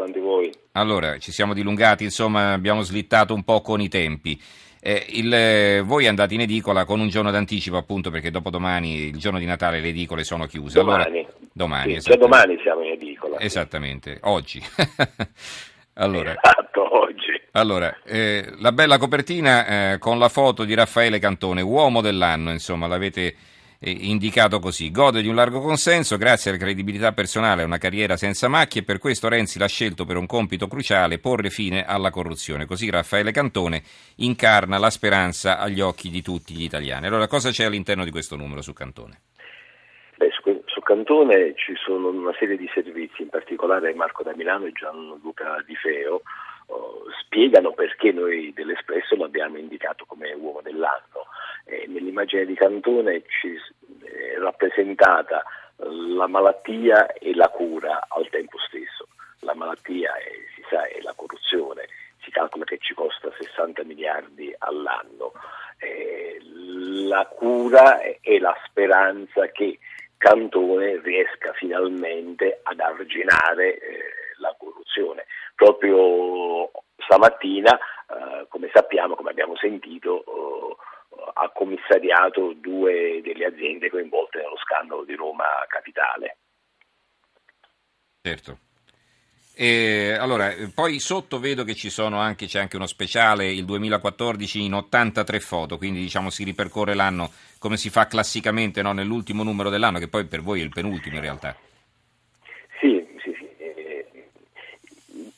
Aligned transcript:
Quanti 0.00 0.18
voi. 0.18 0.50
Allora, 0.72 1.18
ci 1.18 1.30
siamo 1.30 1.52
dilungati, 1.52 2.04
insomma, 2.04 2.54
abbiamo 2.54 2.80
slittato 2.80 3.34
un 3.34 3.44
po' 3.44 3.60
con 3.60 3.82
i 3.82 3.88
tempi. 3.90 4.40
Eh, 4.80 5.04
il, 5.10 5.30
eh, 5.30 5.82
voi 5.84 6.06
andate 6.06 6.32
in 6.32 6.40
edicola 6.40 6.86
con 6.86 7.00
un 7.00 7.10
giorno 7.10 7.30
d'anticipo, 7.30 7.76
appunto, 7.76 8.10
perché 8.10 8.30
dopodomani, 8.30 8.94
il 9.08 9.18
giorno 9.18 9.38
di 9.38 9.44
Natale, 9.44 9.78
le 9.80 9.88
edicole 9.88 10.24
sono 10.24 10.46
chiuse. 10.46 10.78
Domani. 10.78 11.02
Allora, 11.04 11.28
domani, 11.52 12.00
Sì, 12.00 12.08
già 12.12 12.16
domani 12.16 12.58
siamo 12.62 12.82
in 12.82 12.92
edicola. 12.92 13.38
Esattamente, 13.40 14.20
oggi. 14.22 14.58
allora, 16.00 16.30
Esatto, 16.30 16.98
oggi. 16.98 17.38
allora 17.50 17.94
eh, 18.02 18.54
la 18.58 18.72
bella 18.72 18.96
copertina 18.96 19.92
eh, 19.92 19.98
con 19.98 20.18
la 20.18 20.30
foto 20.30 20.64
di 20.64 20.72
Raffaele 20.72 21.18
Cantone, 21.18 21.60
uomo 21.60 22.00
dell'anno, 22.00 22.52
insomma, 22.52 22.86
l'avete 22.86 23.34
eh, 23.80 23.90
indicato 23.90 24.58
così. 24.58 24.90
Gode 24.90 25.22
di 25.22 25.28
un 25.28 25.34
largo 25.34 25.60
consenso 25.60 26.18
grazie 26.18 26.50
alla 26.50 26.60
credibilità 26.60 27.12
personale 27.12 27.62
e 27.62 27.64
a 27.64 27.66
una 27.66 27.78
carriera 27.78 28.16
senza 28.16 28.46
macchie 28.46 28.82
e 28.82 28.84
per 28.84 28.98
questo 28.98 29.28
Renzi 29.28 29.58
l'ha 29.58 29.66
scelto 29.66 30.04
per 30.04 30.16
un 30.16 30.26
compito 30.26 30.68
cruciale, 30.68 31.18
porre 31.18 31.48
fine 31.48 31.84
alla 31.84 32.10
corruzione. 32.10 32.66
Così 32.66 32.90
Raffaele 32.90 33.32
Cantone 33.32 33.82
incarna 34.16 34.78
la 34.78 34.90
speranza 34.90 35.58
agli 35.58 35.80
occhi 35.80 36.10
di 36.10 36.20
tutti 36.20 36.54
gli 36.54 36.64
italiani. 36.64 37.06
Allora, 37.06 37.26
cosa 37.26 37.50
c'è 37.50 37.64
all'interno 37.64 38.04
di 38.04 38.10
questo 38.10 38.36
numero 38.36 38.60
su 38.60 38.72
Cantone? 38.72 39.20
Su, 40.66 40.80
Cantone 40.82 41.54
ci 41.56 41.74
sono 41.76 42.08
una 42.08 42.34
serie 42.38 42.56
di 42.56 42.68
servizi, 42.74 43.22
in 43.22 43.28
particolare 43.28 43.94
Marco 43.94 44.22
da 44.22 44.34
Milano 44.34 44.66
e 44.66 44.72
Gianluca 44.72 45.62
Di 45.66 45.74
Feo, 45.76 46.22
oh, 46.66 47.04
spiegano 47.22 47.72
perché 47.72 48.12
noi 48.12 48.52
dell'Espresso 48.52 49.14
l'abbiamo 49.16 49.56
indicato 49.56 50.04
come 50.06 50.32
uomo 50.32 50.60
dell'anno. 50.62 51.28
Eh, 51.70 51.86
nell'immagine 51.86 52.44
di 52.44 52.54
Cantone 52.54 53.22
ci 53.28 53.56
è 54.02 54.36
rappresentata 54.40 55.44
la 55.76 56.26
malattia 56.26 57.12
e 57.12 57.32
la 57.32 57.48
cura 57.48 58.06
al 58.08 58.28
tempo 58.28 58.58
stesso. 58.58 59.06
La 59.40 59.54
malattia, 59.54 60.16
è, 60.16 60.32
si 60.56 60.64
sa, 60.68 60.84
è 60.86 61.00
la 61.00 61.12
corruzione, 61.14 61.86
si 62.24 62.32
calcola 62.32 62.64
che 62.64 62.78
ci 62.78 62.92
costa 62.92 63.30
60 63.38 63.84
miliardi 63.84 64.52
all'anno. 64.58 65.32
Eh, 65.78 66.38
la 66.42 67.24
cura 67.26 68.00
è 68.00 68.38
la 68.38 68.56
speranza 68.66 69.46
che 69.46 69.78
Cantone 70.18 71.00
riesca 71.02 71.52
finalmente 71.52 72.58
ad 72.64 72.80
arginare 72.80 73.78
eh, 73.78 74.02
la 74.38 74.52
corruzione. 74.58 75.26
Proprio 75.54 76.68
stamattina, 76.96 77.78
eh, 77.78 78.46
come 78.48 78.68
sappiamo, 78.72 79.14
come 79.14 79.30
abbiamo 79.30 79.56
sentito, 79.56 80.24
eh, 80.24 80.76
ha 80.76 80.79
commissariato 81.70 82.54
due 82.54 83.20
delle 83.22 83.46
aziende 83.46 83.90
coinvolte 83.90 84.38
nello 84.38 84.56
scandalo 84.56 85.04
di 85.04 85.14
Roma 85.14 85.44
Capitale. 85.68 86.36
Certo. 88.22 88.58
E, 89.54 90.16
allora, 90.18 90.52
poi 90.74 90.98
sotto 90.98 91.38
vedo 91.38 91.64
che 91.64 91.74
ci 91.74 91.90
sono 91.90 92.18
anche, 92.18 92.46
c'è 92.46 92.60
anche 92.60 92.76
uno 92.76 92.86
speciale, 92.86 93.50
il 93.50 93.64
2014 93.64 94.64
in 94.64 94.74
83 94.74 95.40
foto, 95.40 95.76
quindi 95.76 96.00
diciamo 96.00 96.30
si 96.30 96.44
ripercorre 96.44 96.94
l'anno 96.94 97.30
come 97.58 97.76
si 97.76 97.90
fa 97.90 98.06
classicamente 98.06 98.80
no, 98.82 98.92
nell'ultimo 98.92 99.42
numero 99.42 99.68
dell'anno, 99.68 99.98
che 99.98 100.08
poi 100.08 100.24
per 100.26 100.40
voi 100.40 100.60
è 100.60 100.64
il 100.64 100.70
penultimo 100.70 101.16
in 101.16 101.22
realtà. 101.22 101.54
Sì, 102.80 103.06
sì, 103.22 103.34
sì. 103.36 103.48
Eh, 103.58 104.06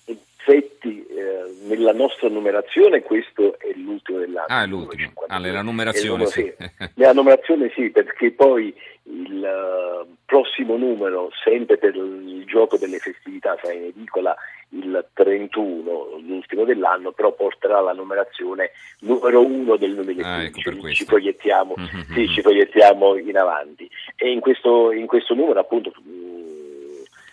in 0.06 0.18
effetti 0.36 1.04
eh, 1.06 1.41
nella 1.62 1.92
nostra 1.92 2.28
numerazione 2.28 3.02
questo 3.02 3.58
è 3.58 3.72
l'ultimo 3.76 4.18
dell'anno. 4.18 4.46
Ah, 4.48 4.62
è 4.62 4.66
l'ultimo. 4.66 5.12
Ah, 5.28 5.38
nella 5.38 5.62
numerazione, 5.62 6.26
sì. 6.26 6.52
Nella 6.94 7.12
numerazione 7.12 7.70
sì, 7.74 7.90
perché 7.90 8.30
poi 8.32 8.74
il 9.04 9.42
uh, 9.42 10.06
prossimo 10.24 10.76
numero, 10.76 11.30
sempre 11.44 11.76
per 11.78 11.94
il 11.94 12.44
gioco 12.46 12.76
delle 12.76 12.98
festività, 12.98 13.56
sarà 13.60 13.74
in 13.74 13.84
edicola 13.84 14.34
il 14.70 15.06
31, 15.12 16.18
l'ultimo 16.26 16.64
dell'anno, 16.64 17.12
però 17.12 17.32
porterà 17.32 17.80
la 17.80 17.92
numerazione 17.92 18.70
numero 19.00 19.44
1 19.44 19.76
del 19.76 19.94
2015. 19.94 20.22
Ah, 20.24 20.42
ecco 20.44 20.92
ci, 20.92 21.04
proiettiamo, 21.04 21.74
Mhm. 21.76 22.14
sì, 22.14 22.28
ci 22.28 22.40
proiettiamo 22.40 23.16
in 23.16 23.36
avanti. 23.36 23.90
E 24.16 24.30
in 24.30 24.40
questo, 24.40 24.92
in 24.92 25.06
questo 25.06 25.34
numero 25.34 25.60
appunto 25.60 25.92
mh, 25.96 26.10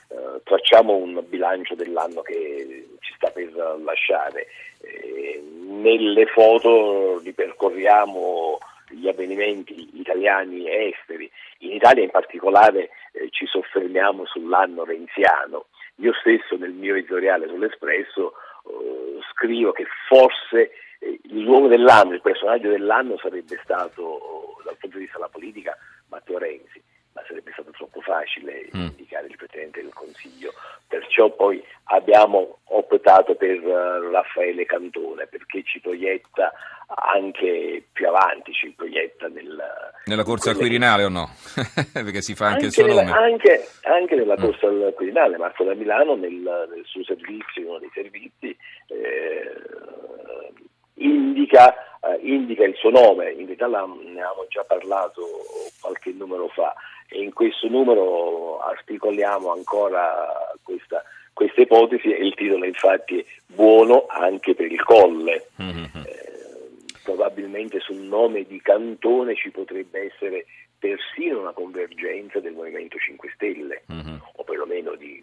eh, 0.09 0.41
tracciamo 0.44 0.96
un 0.96 1.24
bilancio 1.28 1.75
dell'anno 1.75 2.22
che 2.22 2.88
per 3.59 3.81
lasciare. 3.81 4.47
Eh, 4.81 5.43
nelle 5.67 6.25
foto 6.27 7.19
ripercorriamo 7.19 8.57
gli 8.91 9.07
avvenimenti 9.07 9.99
italiani 9.99 10.67
e 10.67 10.95
esteri. 10.95 11.29
In 11.59 11.73
Italia 11.73 12.03
in 12.03 12.09
particolare 12.09 12.89
eh, 13.11 13.29
ci 13.29 13.45
soffermiamo 13.45 14.25
sull'anno 14.25 14.83
renziano. 14.83 15.65
Io 15.95 16.13
stesso 16.13 16.55
nel 16.55 16.71
mio 16.71 16.95
editoriale 16.95 17.47
sull'Espresso 17.47 18.33
eh, 18.65 19.19
scrivo 19.33 19.71
che 19.73 19.85
forse 20.07 20.71
eh, 20.99 21.19
l'uomo 21.31 21.67
dell'anno, 21.67 22.13
il 22.13 22.21
personaggio 22.21 22.69
dell'anno 22.69 23.17
sarebbe 23.17 23.59
stato, 23.63 24.55
dal 24.63 24.77
punto 24.77 24.97
di 24.97 25.03
vista 25.03 25.17
della 25.17 25.29
politica, 25.29 25.77
Matteo 26.07 26.37
Renzi, 26.37 26.81
ma 27.19 27.25
sarebbe 27.28 27.52
stato 27.52 27.72
troppo 27.72 28.00
facile 28.02 28.68
Mm. 28.75 28.88
indicare 28.88 29.28
il 29.28 29.35
Presidente 29.35 29.81
del 29.81 29.94
Consiglio. 29.94 30.53
Perciò 30.88 31.30
poi 31.31 31.62
abbiamo 31.85 32.59
optato 32.66 33.35
per 33.35 33.57
eh, 33.57 34.09
Raffaele 34.12 34.66
Cantone, 34.66 35.28
perché 35.28 35.63
ci 35.63 35.80
proietta 35.81 36.52
anche 36.88 37.84
più 37.91 38.07
avanti, 38.07 38.52
ci 38.53 38.74
proietta 38.75 39.28
nel, 39.28 39.62
Nella 40.06 40.24
corsa 40.24 40.52
al 40.52 40.56
Quirinale 40.56 41.03
o 41.03 41.09
no? 41.09 41.30
Perché 41.94 42.22
si 42.22 42.34
fa 42.34 42.47
anche, 42.47 42.66
il 42.66 42.72
anche 42.72 42.81
suo 42.81 42.85
nella, 42.88 43.03
nome. 43.03 43.18
anche, 43.18 43.68
anche 43.84 44.16
nella 44.16 44.36
Mm. 44.38 44.41
corsa 44.44 44.68
al 44.68 44.94
Quirinale, 44.96 45.38
Marco 45.38 45.63
da 45.63 45.74
Milano 45.75 46.16
nel, 46.16 46.31
nel 46.34 46.84
suo 46.86 47.03
servizio, 47.03 47.62
in 47.62 47.68
uno 47.68 47.80
dei 47.80 47.91
servizi, 47.94 48.57
eh, 48.88 49.51
indica, 50.96 51.75
eh, 52.01 52.19
indica 52.22 52.63
il 52.63 52.75
suo 52.75 52.90
nome, 52.90 53.31
in 53.31 53.46
realtà 53.46 53.68
ne 53.68 54.22
avevamo 54.22 54.46
già 54.50 54.63
parlato 54.63 55.22
qualche 55.81 56.12
numero 56.12 56.47
fa 56.50 56.74
e 57.09 57.21
in 57.23 57.33
questo 57.33 57.67
numero 57.67 58.59
articoliamo 58.61 59.51
ancora 59.51 60.53
questa, 60.63 61.03
questa 61.33 61.61
ipotesi 61.61 62.11
e 62.13 62.25
il 62.25 62.35
titolo 62.35 62.65
infatti 62.65 63.19
è 63.19 63.25
buono 63.47 64.05
anche 64.07 64.53
per 64.55 64.71
il 64.71 64.83
colle. 64.83 65.47
Mhm. 65.55 65.89
Eh, 66.05 66.27
probabilmente 67.03 67.79
sul 67.79 67.97
nome 67.97 68.43
di 68.43 68.61
Cantone 68.61 69.35
ci 69.35 69.49
potrebbe 69.49 70.11
essere 70.13 70.45
persino 70.77 71.39
una 71.39 71.51
convergenza 71.51 72.39
del 72.39 72.53
Movimento 72.53 72.97
5 72.97 73.31
Stelle, 73.33 73.81
Mhm. 73.87 74.21
o 74.35 74.43
perlomeno 74.43 74.95
di, 74.95 75.21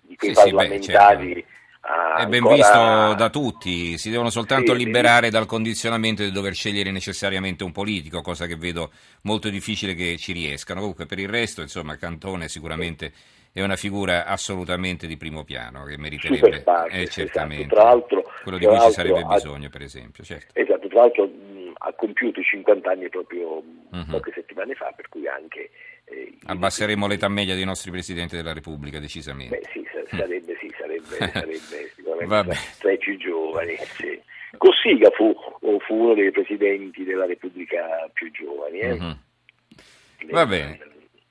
di 0.00 0.16
quei 0.16 0.34
Sì, 0.34 0.40
sì, 0.40 0.50
beh, 0.50 0.56
parlamentari. 0.56 1.32
certo. 1.34 1.48
Ah, 1.86 2.16
È 2.16 2.26
ben 2.26 2.42
ancora- 2.42 2.54
visto 2.54 3.14
da 3.14 3.30
tutti, 3.30 3.98
si 3.98 4.10
devono 4.10 4.30
soltanto 4.30 4.72
Sì, 4.72 4.78
liberare 4.84 5.30
dal 5.30 5.46
condizionamento 5.46 6.22
di 6.22 6.30
dover 6.30 6.54
scegliere 6.54 6.90
necessariamente 6.90 7.64
un 7.64 7.72
politico, 7.72 8.20
cosa 8.22 8.46
che 8.46 8.56
vedo 8.56 8.90
molto 9.22 9.48
difficile 9.50 9.94
che 9.94 10.16
ci 10.16 10.32
riescano. 10.32 10.80
Comunque 10.80 11.06
per 11.06 11.18
il 11.18 11.28
resto, 11.28 11.60
insomma, 11.60 11.96
Cantone 11.96 12.48
sicuramente 12.48 13.12
è 13.52 13.62
una 13.62 13.76
figura 13.76 14.24
assolutamente 14.26 15.06
di 15.06 15.16
primo 15.16 15.44
piano 15.44 15.84
che 15.84 15.96
meriterebbe 15.96 16.48
eh, 16.48 17.02
esatto. 17.02 17.06
certamente 17.06 17.74
Tra 17.74 17.84
l'altro- 17.84 18.24
quello 18.42 18.58
di 18.58 18.66
cui 18.66 18.80
ci 18.80 18.90
sarebbe 18.90 19.20
ha- 19.20 19.26
bisogno, 19.34 19.68
per 19.68 19.82
esempio. 19.82 20.24
Certo. 20.24 20.58
Esatto, 20.58 20.88
tra 20.88 21.00
l'altro 21.02 21.26
mh, 21.26 21.72
ha 21.78 21.92
compiuto 21.94 22.40
i 22.40 22.44
50 22.44 22.90
anni 22.90 23.08
proprio 23.08 23.62
Mhm. 23.90 24.06
poche 24.10 24.32
settimane 24.34 24.74
fa, 24.74 24.92
per 24.96 25.08
cui 25.08 25.28
anche... 25.28 25.70
eh, 26.04 26.32
Abbasseremo 26.46 27.06
l'età 27.06 27.28
media 27.28 27.54
dei 27.54 27.64
nostri 27.64 27.90
presidenti 27.90 28.36
della 28.36 28.52
Repubblica, 28.52 28.98
decisamente. 28.98 29.58
Beh, 29.58 29.68
sì, 29.72 29.84
sa- 29.92 30.16
sarebbe, 30.16 30.56
sì, 30.60 30.70
sarebbe, 30.78 31.16
sarebbe 31.32 31.90
sicuramente 31.94 32.58
tra, 32.78 32.92
i 32.92 32.98
più 32.98 33.16
giovani. 33.18 33.76
Sì. 33.96 34.20
Cossiga 34.56 35.10
fu, 35.10 35.34
fu 35.86 35.94
uno 35.94 36.14
dei 36.14 36.30
presidenti 36.30 37.02
della 37.04 37.26
Repubblica 37.26 38.08
più 38.12 38.30
giovani. 38.30 38.78
eh. 38.78 38.94
Mhm. 38.94 39.18
Va 40.30 40.46
bene. 40.46 40.78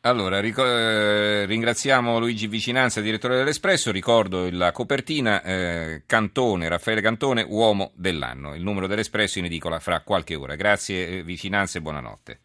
Allora, 0.06 0.42
rico- 0.42 0.66
eh, 0.66 1.46
ringraziamo 1.46 2.20
Luigi 2.20 2.48
Vicinanza, 2.48 3.00
direttore 3.00 3.38
dell'Espresso, 3.38 3.90
ricordo 3.90 4.50
la 4.52 4.74
copertina 4.74 5.42
eh, 5.42 6.04
Cantone, 6.06 6.68
Raffaele 6.68 7.00
Cantone, 7.00 7.46
uomo 7.48 7.94
dell'anno, 7.96 8.54
il 8.54 8.62
numero 8.64 8.86
dell'Espresso 8.88 9.40
in 9.40 9.46
edicola 9.46 9.80
fra 9.80 10.02
qualche 10.02 10.36
ora. 10.36 10.56
Grazie 10.56 11.08
eh, 11.08 11.24
Vicinanza 11.24 11.78
e 11.78 11.82
buonanotte. 11.82 12.40